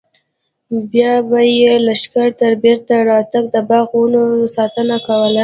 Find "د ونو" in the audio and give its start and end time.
3.93-4.23